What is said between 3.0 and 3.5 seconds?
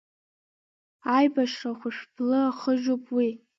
уи…